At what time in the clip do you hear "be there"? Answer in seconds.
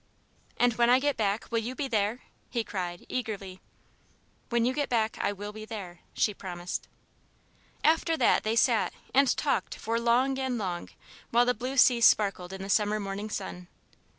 1.75-2.23, 5.53-5.99